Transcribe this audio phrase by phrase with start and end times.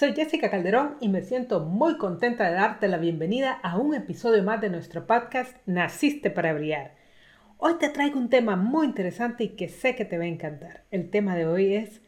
[0.00, 4.42] Soy Jessica Calderón y me siento muy contenta de darte la bienvenida a un episodio
[4.42, 6.94] más de nuestro podcast Naciste para Brillar.
[7.58, 10.84] Hoy te traigo un tema muy interesante y que sé que te va a encantar.
[10.90, 12.00] El tema de hoy es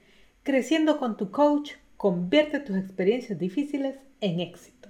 [0.42, 4.88] Creciendo con tu coach, convierte tus experiencias difíciles en éxito.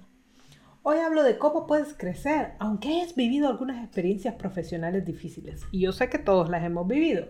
[0.81, 5.65] Hoy hablo de cómo puedes crecer aunque hayas vivido algunas experiencias profesionales difíciles.
[5.73, 7.27] Y yo sé que todos las hemos vivido.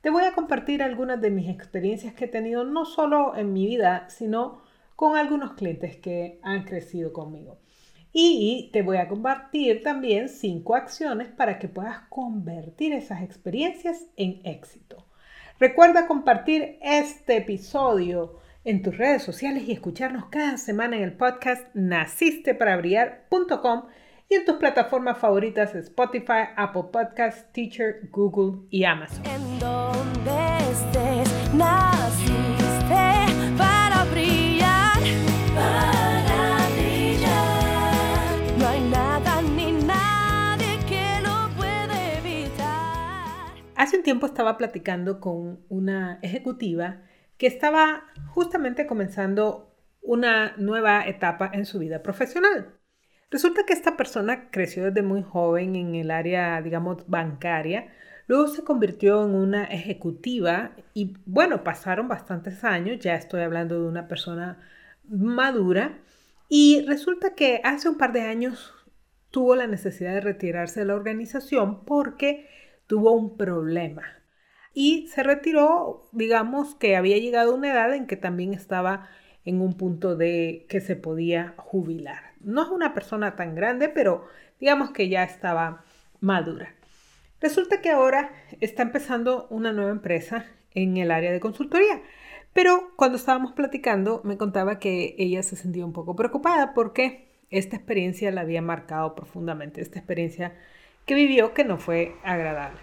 [0.00, 3.66] Te voy a compartir algunas de mis experiencias que he tenido no solo en mi
[3.66, 4.71] vida, sino
[5.02, 7.58] con algunos clientes que han crecido conmigo.
[8.12, 14.40] Y te voy a compartir también cinco acciones para que puedas convertir esas experiencias en
[14.44, 15.04] éxito.
[15.58, 21.66] Recuerda compartir este episodio en tus redes sociales y escucharnos cada semana en el podcast
[21.74, 23.86] nacisteparabriar.com
[24.28, 29.24] y en tus plataformas favoritas Spotify, Apple Podcasts, Teacher, Google y Amazon.
[43.92, 47.02] Hace un tiempo estaba platicando con una ejecutiva
[47.36, 52.72] que estaba justamente comenzando una nueva etapa en su vida profesional.
[53.30, 57.92] Resulta que esta persona creció desde muy joven en el área, digamos, bancaria,
[58.28, 63.88] luego se convirtió en una ejecutiva y bueno, pasaron bastantes años, ya estoy hablando de
[63.88, 64.58] una persona
[65.06, 65.98] madura,
[66.48, 68.72] y resulta que hace un par de años
[69.30, 72.48] tuvo la necesidad de retirarse de la organización porque
[72.92, 74.02] tuvo un problema.
[74.74, 79.08] Y se retiró, digamos que había llegado una edad en que también estaba
[79.46, 82.34] en un punto de que se podía jubilar.
[82.42, 84.26] No es una persona tan grande, pero
[84.60, 85.86] digamos que ya estaba
[86.20, 86.74] madura.
[87.40, 88.30] Resulta que ahora
[88.60, 92.02] está empezando una nueva empresa en el área de consultoría.
[92.52, 97.74] Pero cuando estábamos platicando me contaba que ella se sentía un poco preocupada porque esta
[97.74, 100.54] experiencia la había marcado profundamente, esta experiencia
[101.06, 102.78] que vivió que no fue agradable.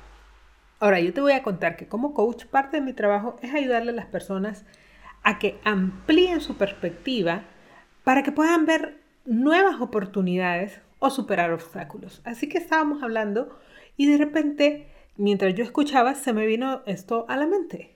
[0.79, 3.91] Ahora, yo te voy a contar que como coach parte de mi trabajo es ayudarle
[3.91, 4.65] a las personas
[5.23, 7.43] a que amplíen su perspectiva
[8.03, 12.21] para que puedan ver nuevas oportunidades o superar obstáculos.
[12.23, 13.59] Así que estábamos hablando
[13.97, 14.87] y de repente,
[15.17, 17.95] mientras yo escuchaba, se me vino esto a la mente.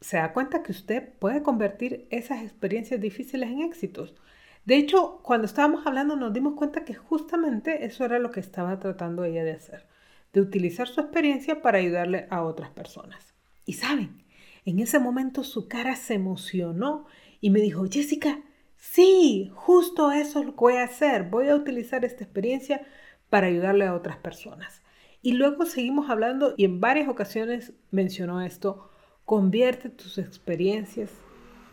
[0.00, 4.14] Se da cuenta que usted puede convertir esas experiencias difíciles en éxitos.
[4.64, 8.78] De hecho, cuando estábamos hablando nos dimos cuenta que justamente eso era lo que estaba
[8.78, 9.86] tratando ella de hacer,
[10.32, 13.34] de utilizar su experiencia para ayudarle a otras personas.
[13.66, 14.24] Y saben,
[14.64, 17.06] en ese momento su cara se emocionó
[17.40, 18.40] y me dijo, Jessica,
[18.76, 21.24] sí, justo eso es lo voy a hacer.
[21.24, 22.86] Voy a utilizar esta experiencia
[23.28, 24.82] para ayudarle a otras personas.
[25.20, 28.90] Y luego seguimos hablando y en varias ocasiones mencionó esto,
[29.24, 31.10] convierte tus experiencias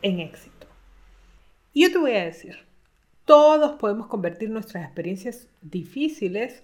[0.01, 0.67] en éxito.
[1.73, 2.57] Y yo te voy a decir,
[3.31, 6.63] todos podemos convertir nuestras experiencias difíciles,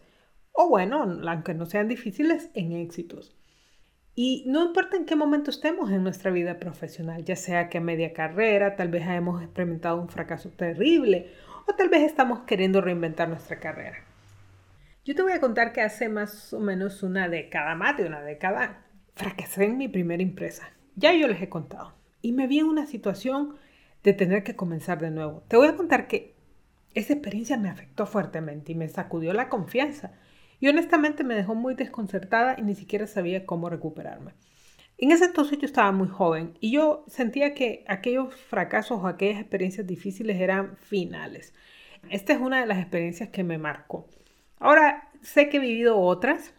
[0.51, 3.38] o bueno, aunque no sean difíciles, en éxitos.
[4.16, 7.81] Y no importa en qué momento estemos en nuestra vida profesional, ya sea que a
[7.81, 11.31] media carrera, tal vez hemos experimentado un fracaso terrible
[11.69, 14.03] o tal vez estamos queriendo reinventar nuestra carrera.
[15.06, 18.22] Yo te voy a contar que hace más o menos una década, más de una
[18.22, 18.83] década,
[19.16, 20.69] fracasé en mi primera empresa.
[20.97, 21.94] Ya yo les he contado.
[22.22, 23.56] Y me vi en una situación
[24.03, 25.45] de tener que comenzar de nuevo.
[25.47, 26.35] Te voy a contar que
[26.97, 30.12] esa experiencia me afectó fuertemente y me sacudió la confianza
[30.59, 34.34] y honestamente me dejó muy desconcertada y ni siquiera sabía cómo recuperarme.
[34.98, 39.39] En ese entonces yo estaba muy joven y yo sentía que aquellos fracasos o aquellas
[39.39, 41.54] experiencias difíciles eran finales.
[42.10, 44.07] Esta es una de las experiencias que me marcó.
[44.60, 46.54] Ahora sé que he vivido otras.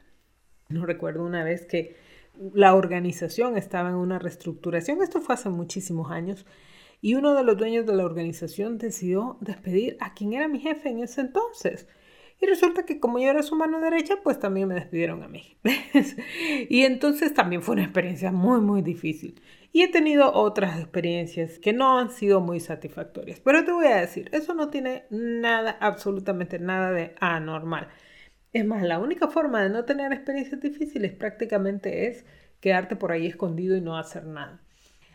[0.69, 1.97] No recuerdo una vez que
[2.55, 5.03] la organización estaba en una reestructuración.
[5.03, 6.47] Esto fue hace muchísimos años.
[7.01, 10.89] Y uno de los dueños de la organización decidió despedir a quien era mi jefe
[10.89, 11.87] en ese entonces.
[12.41, 15.57] Y resulta que como yo era su mano derecha, pues también me despidieron a mí.
[16.69, 19.41] y entonces también fue una experiencia muy, muy difícil.
[19.73, 23.41] Y he tenido otras experiencias que no han sido muy satisfactorias.
[23.41, 27.89] Pero te voy a decir, eso no tiene nada, absolutamente nada de anormal.
[28.53, 32.25] Es más, la única forma de no tener experiencias difíciles prácticamente es
[32.61, 34.63] quedarte por ahí escondido y no hacer nada.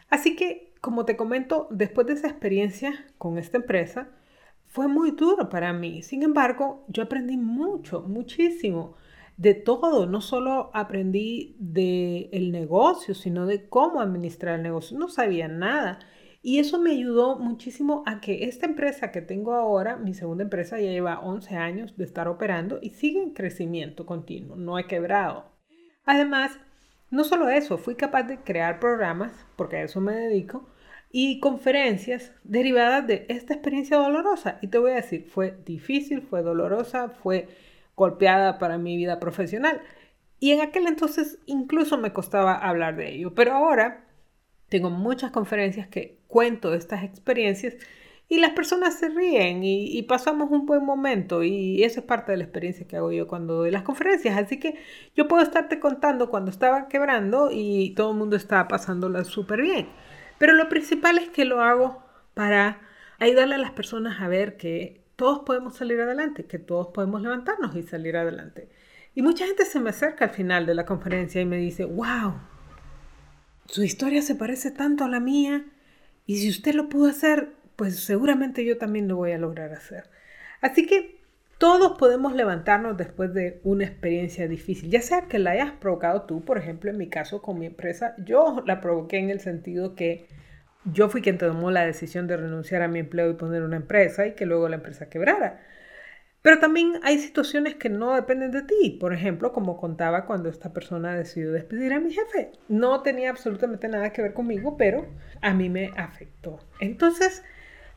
[0.09, 4.09] Así que, como te comento, después de esa experiencia con esta empresa,
[4.65, 6.03] fue muy duro para mí.
[6.03, 8.95] Sin embargo, yo aprendí mucho, muchísimo
[9.37, 10.07] de todo.
[10.07, 14.99] No solo aprendí del el negocio, sino de cómo administrar el negocio.
[14.99, 15.99] No sabía nada.
[16.41, 20.81] Y eso me ayudó muchísimo a que esta empresa que tengo ahora, mi segunda empresa,
[20.81, 25.45] ya lleva 11 años de estar operando y sigue en crecimiento continuo, no he quebrado.
[26.03, 26.59] Además,
[27.09, 30.67] no solo eso, fui capaz de crear programas, porque a eso me dedico,
[31.15, 34.57] y conferencias derivadas de esta experiencia dolorosa.
[34.63, 37.47] Y te voy a decir, fue difícil, fue dolorosa, fue
[37.95, 39.79] golpeada para mi vida profesional.
[40.39, 44.07] Y en aquel entonces incluso me costaba hablar de ello, pero ahora
[44.69, 47.75] tengo muchas conferencias que cuento estas experiencias
[48.27, 52.39] y las personas se ríen y, pasamos un buen momento y esa es parte de
[52.39, 54.35] la experiencia que hago yo cuando doy las conferencias.
[54.35, 54.79] Así que
[55.15, 59.87] yo puedo estarte contando cuando estaba quebrando y todo el mundo estaba pasándola súper bien.
[60.43, 62.03] Pero lo principal es que lo hago
[62.33, 62.81] para
[63.17, 67.73] ayudarle a las personas a ver que todos podemos salir adelante, que todos podemos levantarnos
[67.77, 68.67] y salir adelante.
[69.15, 72.33] Y mucha gente se me acerca al final de la conferencia y me dice, wow,
[73.67, 75.63] su historia se parece tanto a la mía
[76.25, 80.09] y si usted lo pudo hacer, pues seguramente yo también lo voy a lograr hacer.
[80.59, 81.22] Así que
[81.57, 86.43] todos podemos levantarnos después de una experiencia difícil, ya sea que la hayas provocado tú,
[86.43, 90.27] por ejemplo, en mi caso con mi empresa, yo la provoqué en el sentido que
[90.85, 94.27] yo fui quien tomó la decisión de renunciar a mi empleo y poner una empresa
[94.27, 95.61] y que luego la empresa quebrara.
[96.43, 98.97] Pero también hay situaciones que no dependen de ti.
[98.99, 102.51] Por ejemplo, como contaba cuando esta persona decidió despedir a mi jefe.
[102.67, 105.07] No tenía absolutamente nada que ver conmigo, pero
[105.41, 106.59] a mí me afectó.
[106.81, 107.45] Entonces,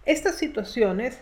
[0.05, 1.21] estas situaciones,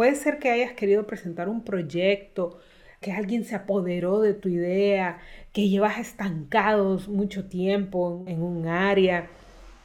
[0.00, 2.58] puede ser que hayas querido presentar un proyecto,
[3.02, 5.18] que alguien se apoderó de tu idea,
[5.52, 9.28] que llevas estancados mucho tiempo en un área.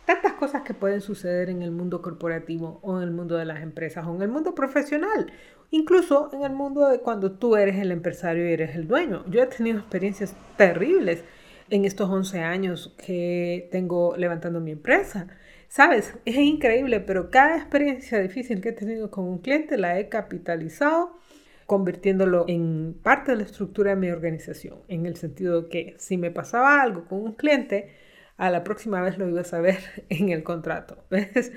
[0.05, 3.61] Tantas cosas que pueden suceder en el mundo corporativo o en el mundo de las
[3.61, 5.33] empresas o en el mundo profesional
[5.71, 9.25] incluso en el mundo de cuando tú eres el empresario y eres el dueño.
[9.29, 11.25] Yo he tenido experiencias terribles
[11.69, 15.27] en estos 11 años que tengo levantando mi empresa.
[15.75, 20.07] Sabes, es increíble, pero cada experiencia difícil que he tenido con un cliente la he
[20.07, 21.17] capitalizado
[21.65, 26.31] convirtiéndolo en parte de la estructura de mi organización, en el sentido que si me
[26.31, 27.89] pasaba algo con un cliente,
[28.37, 31.03] a la próxima vez lo ibas a ver en el contrato.
[31.09, 31.51] ¿Ves?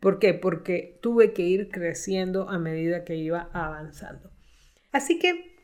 [0.00, 0.32] ¿Por qué?
[0.32, 4.30] Porque tuve que ir creciendo a medida que iba avanzando.
[4.92, 5.58] Así que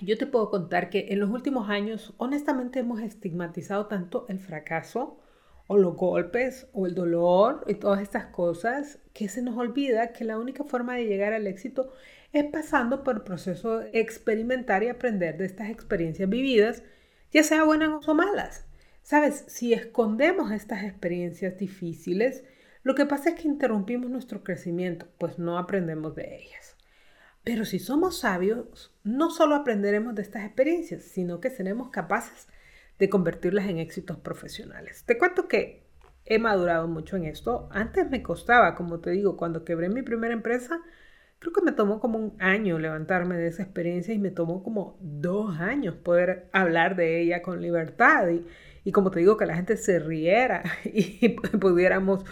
[0.00, 5.20] yo te puedo contar que en los últimos años, honestamente, hemos estigmatizado tanto el fracaso
[5.66, 10.24] o los golpes o el dolor y todas estas cosas que se nos olvida que
[10.24, 11.92] la única forma de llegar al éxito
[12.32, 16.82] es pasando por el proceso de experimentar y aprender de estas experiencias vividas,
[17.32, 18.66] ya sea buenas o malas.
[19.02, 22.44] Sabes, si escondemos estas experiencias difíciles,
[22.82, 26.76] lo que pasa es que interrumpimos nuestro crecimiento, pues no aprendemos de ellas.
[27.42, 32.48] Pero si somos sabios, no solo aprenderemos de estas experiencias, sino que seremos capaces
[32.98, 35.04] de convertirlas en éxitos profesionales.
[35.04, 35.86] Te cuento que
[36.24, 37.68] he madurado mucho en esto.
[37.70, 40.80] Antes me costaba, como te digo, cuando quebré mi primera empresa,
[41.38, 44.98] creo que me tomó como un año levantarme de esa experiencia y me tomó como
[45.00, 48.46] dos años poder hablar de ella con libertad y,
[48.84, 51.28] y como te digo, que la gente se riera y
[51.60, 52.24] pudiéramos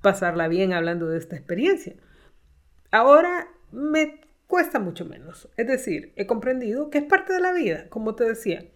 [0.00, 1.94] pasarla bien hablando de esta experiencia.
[2.90, 5.48] Ahora me cuesta mucho menos.
[5.56, 8.66] Es decir, he comprendido que es parte de la vida, como te decía.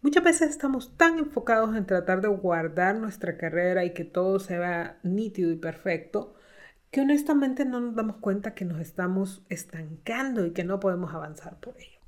[0.00, 4.58] Muchas veces estamos tan enfocados en tratar de guardar nuestra carrera y que todo se
[4.58, 6.34] vea nítido y perfecto,
[6.90, 11.58] que honestamente no nos damos cuenta que nos estamos estancando y que no podemos avanzar
[11.60, 11.98] por ello.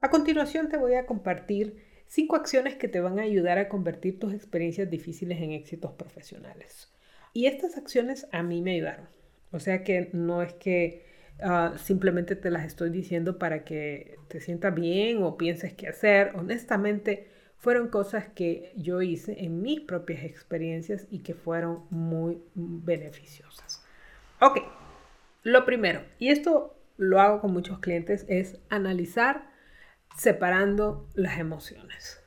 [0.00, 4.18] A continuación te voy a compartir Cinco acciones que te van a ayudar a convertir
[4.18, 6.92] tus experiencias difíciles en éxitos profesionales.
[7.32, 9.08] Y estas acciones a mí me ayudaron.
[9.50, 11.03] O sea que no es que
[11.42, 16.32] ah, simplemente te las estoy diciendo para que te sientas bien o pienses qué hacer.
[16.34, 23.84] Honestamente, fueron cosas que yo hice en mis propias experiencias y que fueron muy beneficiosas.
[24.40, 24.58] Ok,
[25.42, 29.50] lo primero, y esto lo hago con muchos clientes, es analizar
[30.16, 32.22] separando las emociones.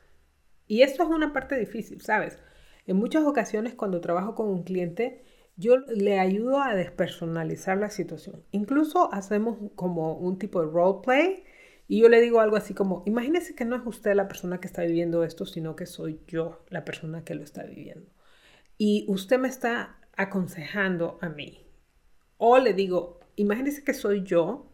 [0.67, 2.39] Y esto es una parte difícil, ¿sabes?
[2.85, 5.23] En muchas ocasiones cuando trabajo con un cliente,
[5.57, 8.43] yo le ayudo a despersonalizar la situación.
[8.51, 11.43] Incluso hacemos como un tipo de role play
[11.87, 14.67] y yo le digo algo así como, imagínese que no es usted la persona que
[14.67, 18.09] está viviendo esto, sino que soy yo la persona que lo está viviendo.
[18.77, 21.65] Y usted me está aconsejando a mí.
[22.37, 24.69] O le digo, imagínese que soy yo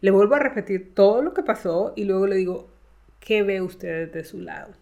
[0.00, 2.70] le vuelvo a repetir todo lo que pasó y luego le digo,
[3.18, 4.74] ¿qué ve usted de su lado?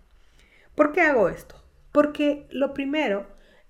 [0.74, 1.56] ¿Por qué hago esto?
[1.90, 3.26] Porque lo primero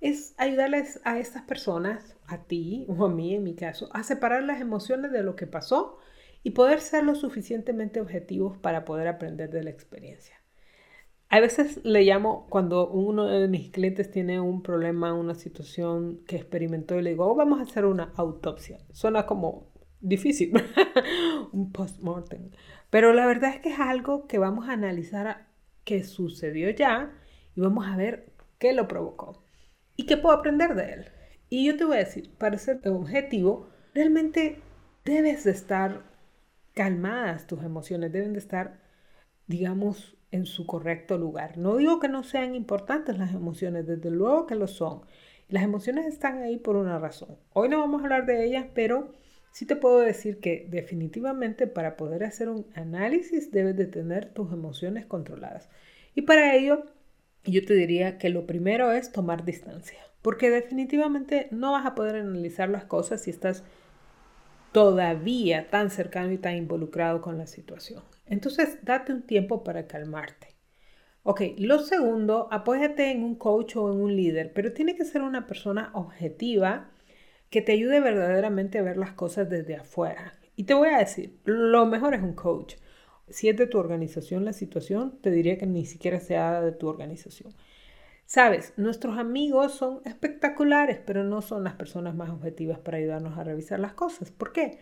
[0.08, 4.44] es ayudarles a estas personas, a ti o a mí en mi caso, a separar
[4.44, 5.98] las emociones de lo que pasó
[6.42, 10.36] y poder ser lo suficientemente objetivos para poder aprender de la experiencia.
[11.28, 16.36] A veces le llamo cuando uno de mis clientes tiene un problema, una situación que
[16.36, 18.78] experimentó y le digo, oh, vamos a hacer una autopsia.
[18.92, 20.52] Suena como difícil,
[21.52, 22.50] un post-mortem.
[22.90, 25.48] Pero la verdad es que es algo que vamos a analizar
[25.82, 27.12] que sucedió ya
[27.56, 29.45] y vamos a ver qué lo provocó
[29.96, 31.06] y qué puedo aprender de él.
[31.48, 34.60] Y yo te voy a decir, para ser objetivo, realmente
[35.04, 36.02] debes de estar
[36.74, 38.80] calmadas tus emociones, deben de estar,
[39.46, 41.56] digamos, en su correcto lugar.
[41.56, 45.02] No digo que no sean importantes las emociones, desde luego que lo son.
[45.48, 47.38] Las emociones están ahí por una razón.
[47.52, 49.12] Hoy no vamos a hablar de ellas, pero
[49.52, 54.52] sí te puedo decir que definitivamente para poder hacer un análisis debes de tener tus
[54.52, 55.70] emociones controladas.
[56.14, 56.84] Y para ello
[57.52, 62.16] yo te diría que lo primero es tomar distancia, porque definitivamente no vas a poder
[62.16, 63.62] analizar las cosas si estás
[64.72, 68.02] todavía tan cercano y tan involucrado con la situación.
[68.26, 70.48] Entonces, date un tiempo para calmarte.
[71.22, 75.22] Ok, lo segundo, apóyate en un coach o en un líder, pero tiene que ser
[75.22, 76.90] una persona objetiva
[77.50, 80.34] que te ayude verdaderamente a ver las cosas desde afuera.
[80.56, 82.74] Y te voy a decir, lo mejor es un coach
[83.28, 86.88] si es de tu organización la situación, te diría que ni siquiera sea de tu
[86.88, 87.52] organización.
[88.26, 93.44] Sabes, nuestros amigos son espectaculares, pero no son las personas más objetivas para ayudarnos a
[93.44, 94.32] revisar las cosas.
[94.32, 94.78] ¿Por qué?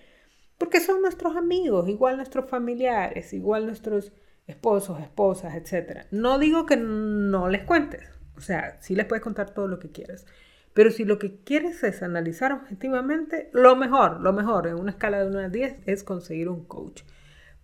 [0.57, 4.13] Porque son nuestros amigos, igual nuestros familiares, igual nuestros
[4.47, 6.07] esposos, esposas, etc.
[6.11, 9.91] No digo que no les cuentes, o sea, sí les puedes contar todo lo que
[9.91, 10.27] quieras.
[10.73, 15.21] Pero si lo que quieres es analizar objetivamente, lo mejor, lo mejor en una escala
[15.21, 17.03] de 1 a 10 es conseguir un coach.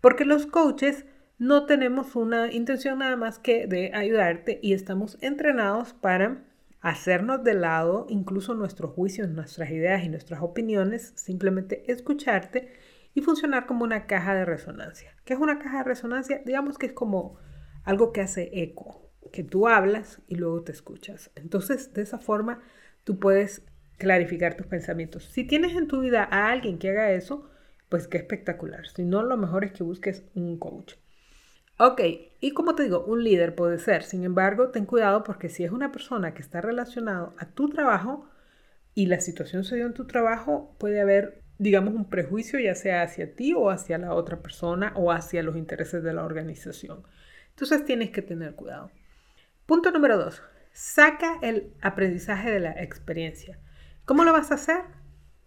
[0.00, 1.04] Porque los coaches
[1.38, 6.44] no tenemos una intención nada más que de ayudarte y estamos entrenados para
[6.80, 12.72] hacernos de lado incluso nuestros juicios, nuestras ideas y nuestras opiniones, simplemente escucharte
[13.14, 15.14] y funcionar como una caja de resonancia.
[15.24, 16.42] ¿Qué es una caja de resonancia?
[16.44, 17.38] Digamos que es como
[17.84, 21.30] algo que hace eco, que tú hablas y luego te escuchas.
[21.34, 22.60] Entonces, de esa forma,
[23.04, 23.62] tú puedes
[23.98, 25.24] clarificar tus pensamientos.
[25.24, 27.50] Si tienes en tu vida a alguien que haga eso,
[27.90, 28.86] pues qué espectacular.
[28.88, 30.94] Si no, lo mejor es que busques un coach.
[31.78, 32.00] Ok,
[32.40, 34.04] y como te digo, un líder puede ser.
[34.04, 38.28] Sin embargo, ten cuidado porque si es una persona que está relacionado a tu trabajo
[38.94, 43.02] y la situación se dio en tu trabajo, puede haber, digamos, un prejuicio ya sea
[43.02, 47.02] hacia ti o hacia la otra persona o hacia los intereses de la organización.
[47.50, 48.90] Entonces tienes que tener cuidado.
[49.66, 50.42] Punto número dos.
[50.72, 53.58] Saca el aprendizaje de la experiencia.
[54.04, 54.82] ¿Cómo lo vas a hacer?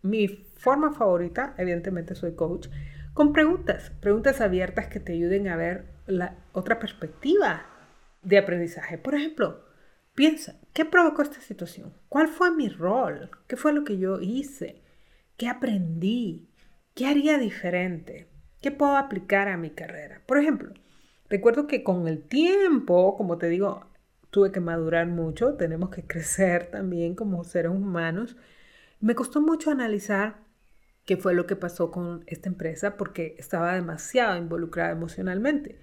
[0.03, 2.67] Mi forma favorita, evidentemente soy coach,
[3.13, 7.65] con preguntas, preguntas abiertas que te ayuden a ver la otra perspectiva
[8.21, 8.97] de aprendizaje.
[8.97, 9.63] Por ejemplo,
[10.13, 11.93] piensa, ¿qué provocó esta situación?
[12.09, 13.31] ¿Cuál fue mi rol?
[13.47, 14.81] ¿Qué fue lo que yo hice?
[15.37, 16.49] ¿Qué aprendí?
[16.95, 18.27] ¿Qué haría diferente?
[18.61, 20.21] ¿Qué puedo aplicar a mi carrera?
[20.25, 20.73] Por ejemplo,
[21.29, 23.87] recuerdo que con el tiempo, como te digo,
[24.31, 28.35] tuve que madurar mucho, tenemos que crecer también como seres humanos
[29.03, 30.45] me costó mucho analizar
[31.03, 35.77] qué fue lo que pasó con esta empresa porque estaba demasiado involucrada emocionalmente.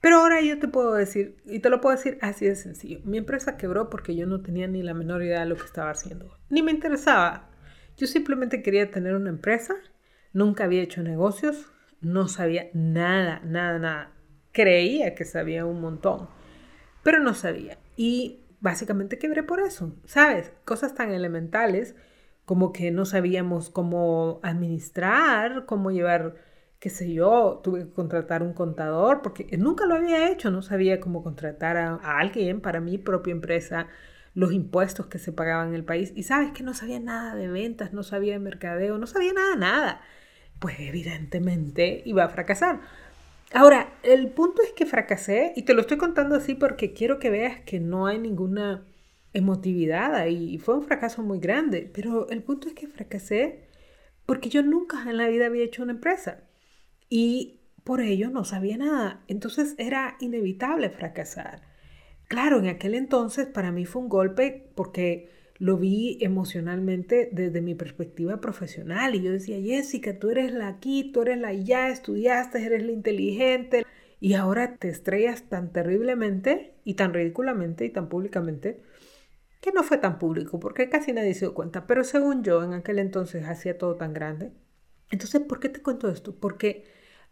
[0.00, 3.18] Pero ahora yo te puedo decir, y te lo puedo decir así de sencillo, mi
[3.18, 6.38] empresa quebró porque yo no tenía ni la menor idea de lo que estaba haciendo.
[6.48, 7.50] Ni me interesaba.
[7.98, 9.74] Yo simplemente quería tener una empresa,
[10.32, 14.12] nunca había hecho negocios, no sabía nada, nada, nada.
[14.52, 16.30] Creía que sabía un montón,
[17.02, 17.76] pero no sabía.
[17.94, 20.50] Y básicamente quebré por eso, ¿sabes?
[20.64, 21.94] Cosas tan elementales
[22.44, 26.34] como que no sabíamos cómo administrar, cómo llevar,
[26.78, 31.00] qué sé yo, tuve que contratar un contador porque nunca lo había hecho, no sabía
[31.00, 33.88] cómo contratar a, alguien para mi propia empresa,
[34.34, 37.48] los impuestos que se pagaban en el país y sabes que no sabía nada de
[37.48, 40.00] ventas, no sabía de mercadeo, no sabía nada, nada.
[40.58, 42.80] Pues evidentemente iba a fracasar.
[43.52, 47.30] Ahora, el punto es que fracasé y te lo estoy contando así porque quiero que
[47.30, 48.82] veas que no hay ninguna
[49.34, 53.68] emotividad y fue un fracaso muy grande, pero el punto es que fracasé
[54.24, 56.44] porque yo nunca en la vida había hecho una empresa
[57.10, 61.62] y por ello no sabía nada, entonces era inevitable fracasar.
[62.28, 67.74] Claro, en aquel entonces para mí fue un golpe porque lo vi emocionalmente desde mi
[67.74, 72.64] perspectiva profesional y yo decía, Jessica, tú eres la aquí, tú eres la ya, estudiaste,
[72.64, 73.84] eres la inteligente
[74.20, 78.80] y ahora te estrellas tan terriblemente y tan ridículamente y tan públicamente
[79.64, 82.74] que no fue tan público porque casi nadie se dio cuenta, pero según yo en
[82.74, 84.52] aquel entonces hacía todo tan grande.
[85.10, 86.38] Entonces, ¿por qué te cuento esto?
[86.38, 86.84] Porque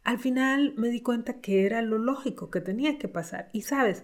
[0.02, 3.50] al final me di cuenta que era lo lógico que tenía que pasar.
[3.52, 4.02] Y sabes,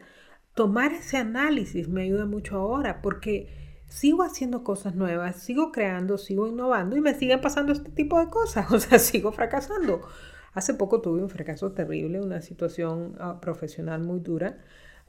[0.53, 3.49] tomar ese análisis me ayuda mucho ahora porque
[3.89, 8.29] sigo haciendo cosas nuevas, sigo creando, sigo innovando y me siguen pasando este tipo de
[8.29, 10.03] cosas, o sea, sigo fracasando.
[10.53, 14.59] Hace poco tuve un fracaso terrible, una situación ah, profesional muy dura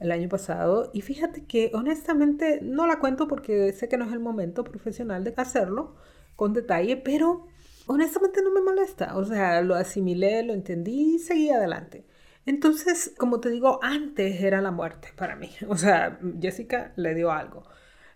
[0.00, 4.12] el año pasado y fíjate que honestamente no la cuento porque sé que no es
[4.12, 5.94] el momento profesional de hacerlo
[6.36, 7.46] con detalle, pero
[7.86, 12.06] honestamente no me molesta, o sea, lo asimilé, lo entendí y seguí adelante.
[12.46, 17.30] Entonces, como te digo, antes era la muerte para mí, o sea, Jessica le dio
[17.30, 17.62] algo.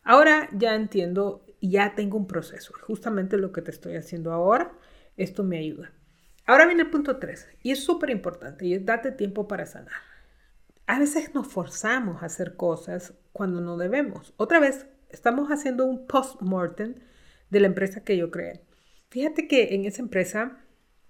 [0.03, 4.73] Ahora ya entiendo y ya tengo un proceso, justamente lo que te estoy haciendo ahora,
[5.17, 5.93] esto me ayuda.
[6.47, 10.13] Ahora viene el punto 3 y es súper importante y es date tiempo para sanar.
[10.87, 14.35] A veces nos forzamos a hacer cosas cuando no debemos.
[14.37, 16.97] Otra vez, estamos haciendo un post-mortem
[17.49, 18.61] de la empresa que yo creé.
[19.09, 20.59] Fíjate que en esa empresa,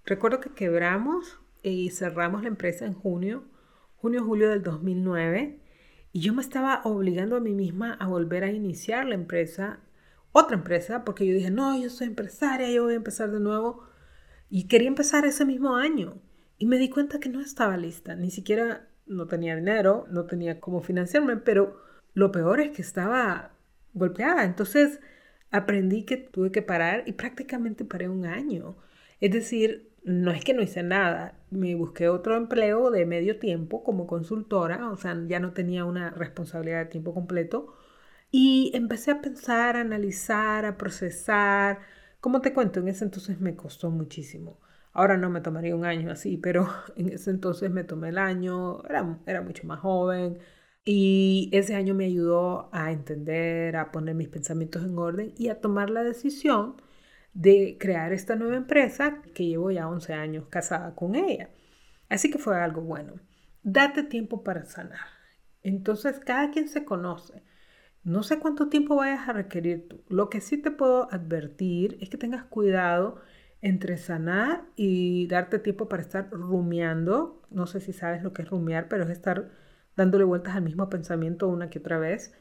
[0.05, 3.43] recuerdo que quebramos y cerramos la empresa en junio,
[3.97, 5.59] junio-julio del 2009,
[6.13, 9.81] y yo me estaba obligando a mí misma a volver a iniciar la empresa,
[10.31, 13.83] otra empresa, porque yo dije, no, yo soy empresaria, yo voy a empezar de nuevo.
[14.49, 16.21] Y quería empezar ese mismo año.
[16.57, 20.59] Y me di cuenta que no estaba lista, ni siquiera no tenía dinero, no tenía
[20.59, 21.81] cómo financiarme, pero
[22.13, 23.51] lo peor es que estaba
[23.93, 24.43] golpeada.
[24.43, 24.99] Entonces
[25.51, 28.77] aprendí que tuve que parar y prácticamente paré un año.
[29.21, 33.83] Es decir, no es que no hice nada, me busqué otro empleo de medio tiempo
[33.83, 37.73] como consultora, o sea, ya no tenía una responsabilidad de tiempo completo
[38.31, 41.79] y empecé a pensar, a analizar, a procesar.
[42.19, 44.59] Como te cuento, en ese entonces me costó muchísimo.
[44.95, 48.81] Ahora no me tomaría un año así, pero en ese entonces me tomé el año,
[48.85, 50.39] era, era mucho más joven
[50.85, 55.59] y ese año me ayudó a entender, a poner mis pensamientos en orden y a
[55.59, 56.77] tomar la decisión
[57.33, 61.49] de crear esta nueva empresa que llevo ya 11 años casada con ella.
[62.09, 63.15] Así que fue algo bueno.
[63.63, 65.07] Date tiempo para sanar.
[65.63, 67.43] Entonces, cada quien se conoce.
[68.03, 70.03] No sé cuánto tiempo vayas a requerir tú.
[70.09, 73.21] Lo que sí te puedo advertir es que tengas cuidado
[73.65, 77.41] entre sanar y darte tiempo para estar rumiando.
[77.49, 79.49] No sé si sabes lo que es rumiar, pero es estar
[79.95, 82.35] dándole vueltas al mismo pensamiento una que otra vez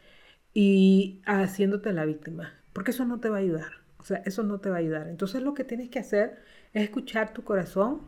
[0.52, 3.72] y haciéndote la víctima, porque eso no te va a ayudar.
[3.96, 5.08] O sea, eso no te va a ayudar.
[5.08, 6.42] Entonces lo que tienes que hacer
[6.74, 8.02] es escuchar tu corazón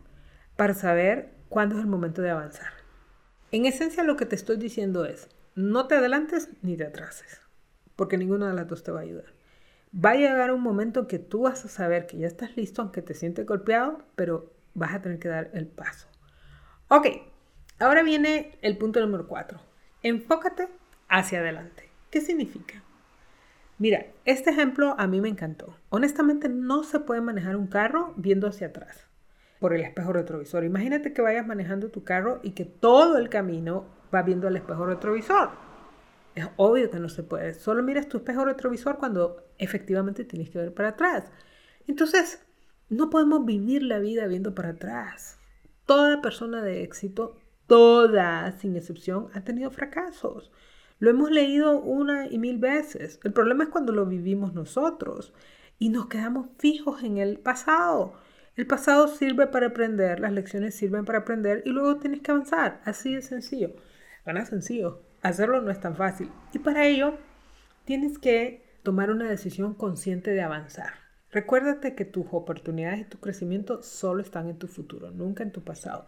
[0.55, 2.73] para saber cuándo es el momento de avanzar.
[3.51, 7.41] En esencia lo que te estoy diciendo es, no te adelantes ni te atrases,
[7.97, 9.36] porque ninguna de las dos te va a ayudar
[10.05, 13.03] va a llegar un momento que tú vas a saber que ya estás listo, aunque
[13.03, 16.07] te sientes golpeado, pero vas a tener que dar el paso.
[16.89, 17.07] Ok,
[17.79, 19.59] ahora viene el punto número cuatro.
[20.03, 20.69] Enfócate
[21.09, 21.89] hacia adelante.
[22.11, 22.83] ¿Qué significa?
[23.79, 25.77] Mira, este ejemplo a mí me encantó.
[25.91, 29.07] Honestamente no se puede manejar un carro viendo hacia atrás
[29.61, 30.65] por el espejo retrovisor.
[30.65, 34.87] Imagínate que vayas manejando tu carro y que todo el camino va viendo el espejo
[34.87, 35.51] retrovisor.
[36.35, 37.55] Es obvio que no se puede.
[37.55, 41.25] Solo miras tu espejo retrovisor cuando efectivamente tienes que ver para atrás.
[41.87, 42.41] Entonces,
[42.89, 45.39] no podemos vivir la vida viendo para atrás.
[45.87, 50.53] Toda persona de éxito, toda, sin excepción, ha tenido fracasos.
[50.99, 53.21] Lo hemos leído una y mil veces.
[53.25, 55.35] El problema es cuando lo vivimos nosotros
[55.79, 58.15] y nos quedamos fijos en el pasado.
[58.57, 62.81] El pasado sirve para aprender, las lecciones sirven para aprender y luego tienes que avanzar.
[62.85, 63.75] Así de sencillo.
[64.25, 65.03] Gana sencillo.
[65.23, 67.19] Hacerlo no es tan fácil y para ello
[67.85, 70.93] tienes que tomar una decisión consciente de avanzar.
[71.33, 75.65] Recuérdate que tus oportunidades y tu crecimiento solo están en tu futuro, nunca en tu
[75.65, 76.07] pasado.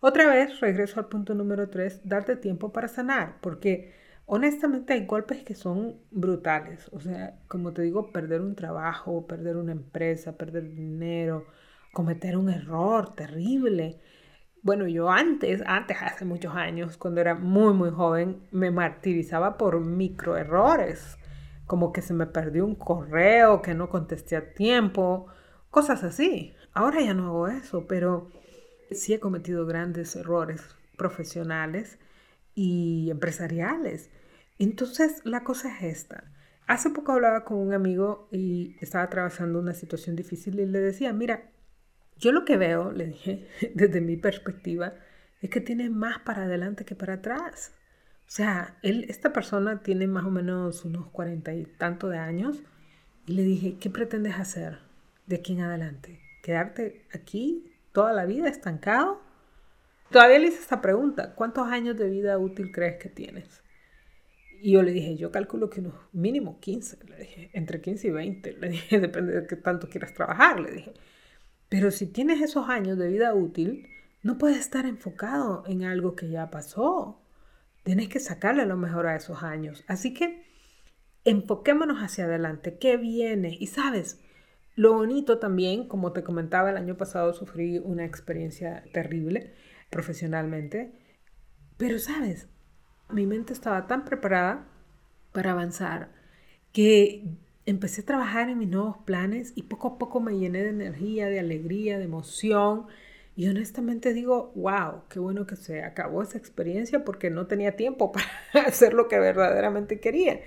[0.00, 5.44] Otra vez, regreso al punto número 3, darte tiempo para sanar, porque honestamente hay golpes
[5.44, 6.88] que son brutales.
[6.90, 11.46] O sea, como te digo, perder un trabajo, perder una empresa, perder dinero,
[11.92, 14.00] cometer un error terrible
[14.66, 19.78] bueno, yo antes, antes, hace muchos años, cuando era muy, muy joven, me martirizaba por
[19.78, 21.18] microerrores,
[21.66, 25.26] como que se me perdió un correo, que no contesté a tiempo,
[25.70, 26.54] cosas así.
[26.72, 28.30] Ahora ya no hago eso, pero
[28.90, 30.62] sí he cometido grandes errores
[30.96, 31.98] profesionales
[32.54, 34.10] y empresariales.
[34.58, 36.24] Entonces, la cosa es esta.
[36.66, 41.12] Hace poco hablaba con un amigo y estaba atravesando una situación difícil y le decía,
[41.12, 41.50] mira,
[42.18, 44.94] yo lo que veo, le dije, desde mi perspectiva,
[45.40, 47.72] es que tiene más para adelante que para atrás.
[48.26, 52.62] O sea, él, esta persona tiene más o menos unos cuarenta y tanto de años
[53.26, 54.78] y le dije, ¿qué pretendes hacer
[55.26, 56.20] de aquí en adelante?
[56.42, 59.20] ¿Quedarte aquí toda la vida estancado?
[60.10, 63.62] Todavía le hice esta pregunta, ¿cuántos años de vida útil crees que tienes?
[64.60, 68.10] Y yo le dije, yo calculo que unos mínimo 15, le dije, entre 15 y
[68.10, 70.92] 20, le dije, depende de qué tanto quieras trabajar, le dije.
[71.68, 73.88] Pero si tienes esos años de vida útil,
[74.22, 77.20] no puedes estar enfocado en algo que ya pasó.
[77.86, 79.84] Tienes que sacarle lo mejor a esos años.
[79.86, 80.42] Así que
[81.24, 82.78] enfoquémonos hacia adelante.
[82.78, 83.56] ¿Qué viene?
[83.60, 84.20] Y sabes,
[84.74, 89.54] lo bonito también, como te comentaba, el año pasado sufrí una experiencia terrible
[89.88, 90.98] profesionalmente.
[91.76, 92.48] Pero sabes,
[93.08, 94.66] mi mente estaba tan preparada
[95.30, 96.10] para avanzar
[96.72, 100.70] que empecé a trabajar en mis nuevos planes y poco a poco me llené de
[100.70, 102.88] energía, de alegría, de emoción.
[103.36, 108.10] Y honestamente digo, wow, qué bueno que se acabó esa experiencia porque no tenía tiempo
[108.52, 110.40] para hacer lo que verdaderamente quería.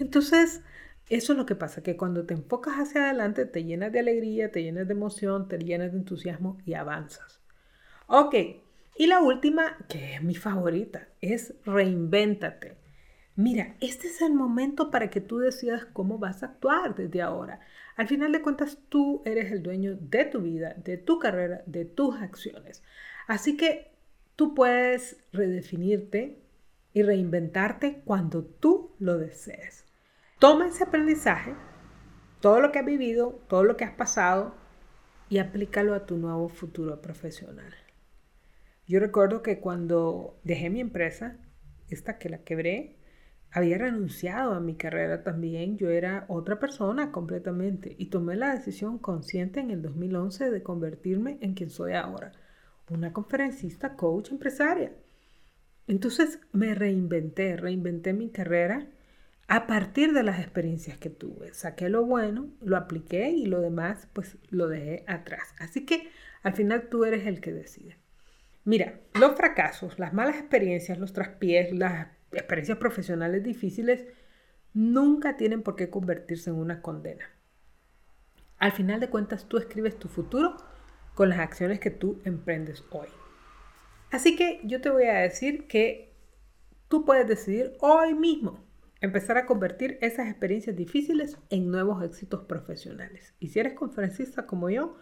[0.00, 0.62] Entonces,
[1.08, 4.50] eso es lo que pasa, que cuando te enfocas hacia adelante te llenas de alegría,
[4.50, 7.40] te llenas de emoción, te llenas de entusiasmo y avanzas.
[8.08, 8.34] Ok,
[8.96, 12.81] y la última, que es mi favorita, es reinvéntate.
[13.34, 17.60] Mira, este es el momento para que tú decidas cómo vas a actuar desde ahora.
[17.96, 21.86] Al final de cuentas, tú eres el dueño de tu vida, de tu carrera, de
[21.86, 22.82] tus acciones.
[23.26, 23.90] Así que
[24.36, 26.42] tú puedes redefinirte
[26.92, 29.86] y reinventarte cuando tú lo desees.
[30.38, 31.54] Toma ese aprendizaje,
[32.40, 34.54] todo lo que has vivido, todo lo que has pasado,
[35.30, 37.72] y aplícalo a tu nuevo futuro profesional.
[38.86, 41.38] Yo recuerdo que cuando dejé mi empresa,
[41.88, 42.96] esta que la quebré,
[43.52, 48.98] había renunciado a mi carrera también, yo era otra persona completamente y tomé la decisión
[48.98, 52.32] consciente en el 2011 de convertirme en quien soy ahora,
[52.88, 54.92] una conferencista, coach, empresaria.
[55.86, 58.86] Entonces me reinventé, reinventé mi carrera
[59.48, 61.52] a partir de las experiencias que tuve.
[61.52, 65.54] Saqué lo bueno, lo apliqué y lo demás pues lo dejé atrás.
[65.58, 66.08] Así que
[66.42, 67.98] al final tú eres el que decide.
[68.64, 74.06] Mira, los fracasos, las malas experiencias, los traspiés, las experiencias profesionales difíciles
[74.74, 77.24] nunca tienen por qué convertirse en una condena.
[78.58, 80.56] Al final de cuentas, tú escribes tu futuro
[81.14, 83.08] con las acciones que tú emprendes hoy.
[84.10, 86.14] Así que yo te voy a decir que
[86.88, 88.62] tú puedes decidir hoy mismo
[89.00, 93.34] empezar a convertir esas experiencias difíciles en nuevos éxitos profesionales.
[93.40, 94.96] Y si eres conferencista como yo,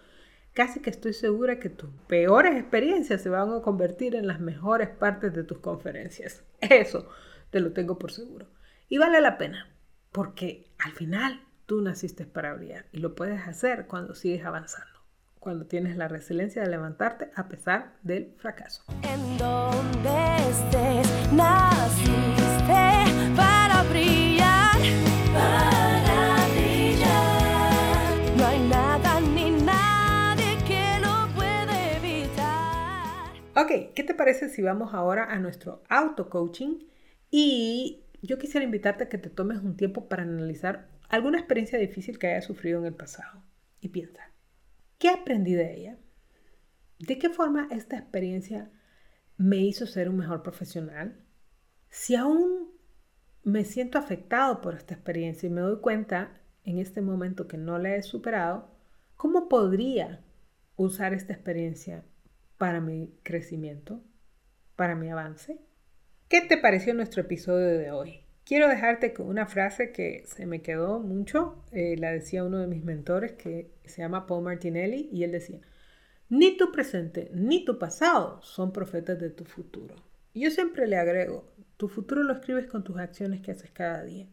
[0.54, 4.88] casi que estoy segura que tus peores experiencias se van a convertir en las mejores
[4.88, 6.42] partes de tus conferencias.
[6.60, 7.08] Eso
[7.50, 8.46] te lo tengo por seguro.
[8.88, 9.68] Y vale la pena,
[10.12, 15.00] porque al final tú naciste para brillar y lo puedes hacer cuando sigues avanzando,
[15.38, 18.82] cuando tienes la resiliencia de levantarte a pesar del fracaso.
[19.02, 21.32] En donde estés,
[33.60, 36.78] Ok, ¿qué te parece si vamos ahora a nuestro auto-coaching?
[37.30, 42.18] Y yo quisiera invitarte a que te tomes un tiempo para analizar alguna experiencia difícil
[42.18, 43.42] que hayas sufrido en el pasado.
[43.82, 44.32] Y piensa,
[44.96, 45.98] ¿qué aprendí de ella?
[47.00, 48.70] ¿De qué forma esta experiencia
[49.36, 51.22] me hizo ser un mejor profesional?
[51.90, 52.70] Si aún
[53.42, 57.78] me siento afectado por esta experiencia y me doy cuenta en este momento que no
[57.78, 58.70] la he superado,
[59.16, 60.24] ¿cómo podría
[60.76, 62.04] usar esta experiencia
[62.60, 64.02] para mi crecimiento,
[64.76, 65.58] para mi avance?
[66.28, 68.20] ¿Qué te pareció nuestro episodio de hoy?
[68.44, 72.66] Quiero dejarte con una frase que se me quedó mucho, eh, la decía uno de
[72.66, 75.60] mis mentores que se llama Paul Martinelli y él decía,
[76.28, 79.94] ni tu presente ni tu pasado son profetas de tu futuro.
[80.34, 84.04] Y yo siempre le agrego, tu futuro lo escribes con tus acciones que haces cada
[84.04, 84.26] día.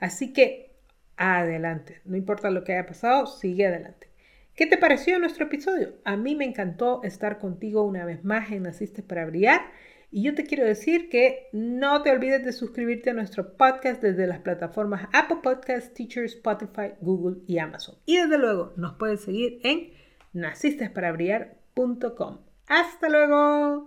[0.00, 0.76] Así que
[1.16, 4.13] adelante, no importa lo que haya pasado, sigue adelante.
[4.54, 5.94] ¿Qué te pareció nuestro episodio?
[6.04, 9.62] A mí me encantó estar contigo una vez más en Naciste para Brillar
[10.12, 14.28] y yo te quiero decir que no te olvides de suscribirte a nuestro podcast desde
[14.28, 17.96] las plataformas Apple Podcasts, Teacher, Spotify, Google y Amazon.
[18.06, 19.90] Y desde luego nos puedes seguir en
[20.34, 22.38] nacistesparabrillar.com.
[22.68, 23.86] ¡Hasta luego!